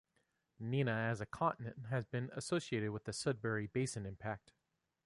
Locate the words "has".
1.91-2.05